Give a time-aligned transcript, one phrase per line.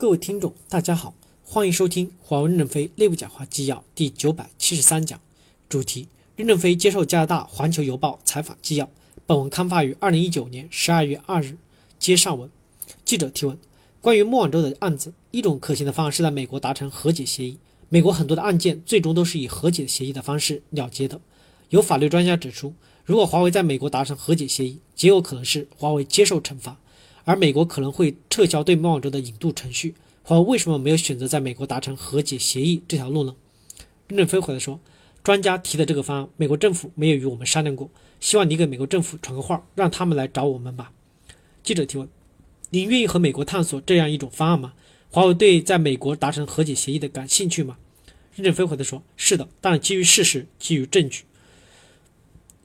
[0.00, 1.12] 各位听众，大家好，
[1.42, 5.20] 欢迎收听华为任正非内部讲话纪要第九百七十三讲，
[5.68, 8.88] 主题：任正非接受加拿大环球邮报采访纪要。
[9.26, 11.56] 本文刊发于二零一九年十二月二日。
[11.98, 12.48] 接上文，
[13.04, 13.58] 记者提问：
[14.00, 17.58] 关于孟晚舟的案子，一种可行的方案是在美国达成和解协议。
[17.88, 21.20] 美国很多的案件最终都是以和解协议的方式了结的。
[21.70, 22.72] 有法律专家指出，
[23.04, 26.78] 如果华为在美国达成和解协议，极有可能是华为接受惩罚。
[27.28, 33.36] 而美国可能会撤销对孟晚舟的引渡程序，华为为什么没有选择在美国达成和解协议这条路呢？
[34.06, 34.80] 任正非回答说
[35.22, 40.90] ：“专家提的这个方案，美国政府没有与我们商量过，希望你给美国政府传个话，让他们来找我们吧。”
[41.62, 42.08] 记者提问
[42.72, 44.72] ：“您愿意和美国探索这样一种方案吗？
[45.10, 47.76] 华为对在美国达成和解协议的感兴趣吗？”
[48.34, 51.24] 任正非回答说：“是的，但基于事实，基于证据。”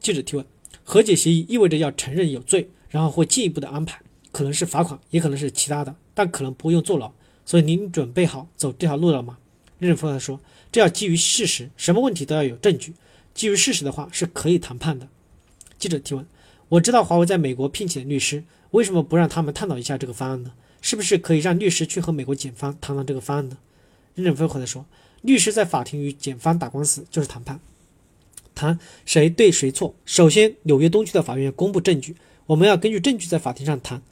[0.00, 0.44] 记者提问
[0.84, 3.98] ：“和解协议意味着要承认有罪，然后会进一步的安排？”
[4.32, 7.12] 可能是罚款，也可能是其他的，但可能不用坐牢。
[7.44, 9.38] 所以您准备好走这条路了吗？
[9.78, 10.38] 任正非说
[10.70, 12.92] ：“这要基于事实，什么问题都要有证据。
[13.34, 15.08] 基于事实的话是可以谈判的。”
[15.78, 16.24] 记者提问
[16.68, 20.52] ：“我知道华为在美国聘请的律师，为什么不让他们探讨一下这个方案呢？
[20.82, 23.56] 是不是可以让律师去和美国检方谈谈这个方案呢？”
[24.14, 24.84] 任正非回答说
[25.22, 27.58] ：“律师在法庭与检方打官司就是谈判，
[28.54, 29.94] 谈谁对谁错。
[30.04, 32.14] 首先，纽约东区的法院公布证据，
[32.46, 34.02] 我们要根据证据在法庭上谈。”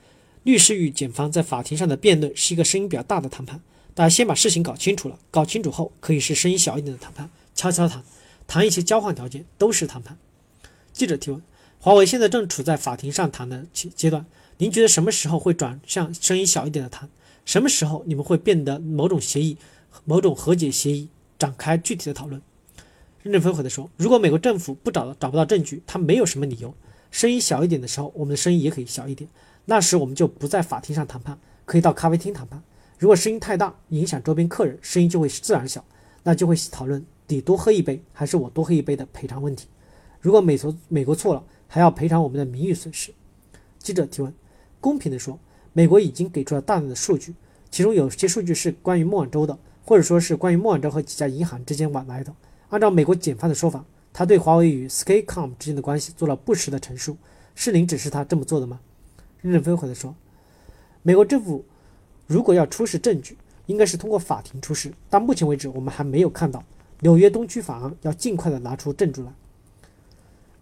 [0.48, 3.60] 律师与检方在法庭上的辩论是一个声音比较大的谈判，
[3.92, 8.02] 大家先把事情搞清楚了，搞清楚后可以是声音小一点的谈判，悄悄谈，
[8.46, 10.16] 谈一些交换条件都是谈判。
[10.90, 11.42] 记者提问：
[11.78, 14.24] 华为现在正处在法庭上谈的阶阶段，
[14.56, 17.10] 您觉得什么时候会转向声音小一点的谈？
[17.44, 19.58] 什么时候你们会变得某种协议、
[20.06, 22.40] 某种和解协议展开具体的讨论？
[23.22, 26.74] 任正非回答说：如果美国政府不找找不到证据，他没有什么理由，
[27.10, 29.28] 声音小一点的时候，我们的声音也可以小一点。
[29.70, 32.62] 那时我们就不在法庭上谈判，可以到咖啡厅谈判。
[32.98, 35.84] 如果声音太大，影响周边客人，声音就会自然小，
[36.22, 39.68] 那就会讨论你多喝一杯还是我多喝一杯的赔偿问题。
[40.22, 43.12] 如果美国美国错了，还要赔偿我们的名誉损失。
[43.78, 44.32] 记者提问：
[44.80, 45.38] 公平地说，
[45.74, 47.34] 美国已经给出了大量的数据，
[47.70, 52.34] 其中有些数据是关于孟晚舟的，或者说是关于孟晚舟和几家银行之间往来的。
[52.70, 53.84] 按照美国检方的说法，
[54.14, 57.18] 他对华为与 Skycom 之间的关系做了不实的陈述，
[57.54, 58.80] 是您指示他这么做的吗？
[59.40, 60.14] 任正非回答说
[61.02, 61.64] ：“美国政府
[62.26, 64.92] 如果要出示证据，应该是通过法庭出示。
[65.08, 66.62] 到目前为止，我们还没有看到
[67.00, 69.32] 纽约东区法案要尽快的拿出证据来。”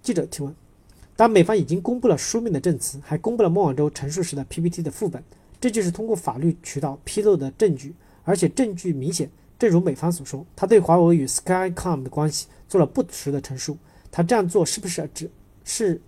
[0.03, 0.55] 记者提问
[1.17, 5.23] ：“当美方已经公布了书面的证词，还公布了孟晚舟陈述时的 PPT 的副本，
[5.61, 7.95] 这就是通过法律渠道披露的证据，
[8.25, 9.31] 而且证据明显。
[9.59, 13.79] 正如美方所说，他对华为与 Skycom 的关系做了不实的陈述。
[14.13, 15.31] 他这样做是不是指
[15.65, 16.01] 是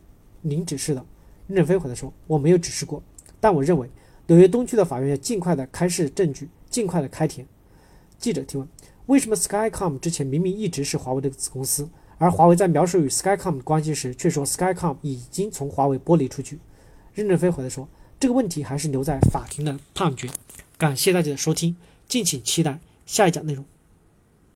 [0.42, 1.04] 您指示的？”
[1.48, 3.02] 任正非回答说：“我没有指示过，
[3.40, 3.90] 但我认为
[4.26, 7.44] 纽约东区的法院要尽快的开示证据，尽快的开庭。”
[8.20, 8.68] 记者提问
[9.06, 11.88] ：“为什么 Skycom 之前明明一直是华为的子公司，
[12.18, 16.58] 而华为在描述与 Skycom 的关系时却说 Skycom 已经从华为剥离出去？”
[17.14, 17.88] 任正非回答说
[18.20, 20.28] ：“这个问题还是留在法庭的判决。”
[20.76, 21.76] 感谢大家的收听，
[22.06, 23.64] 敬请期待下一讲内容。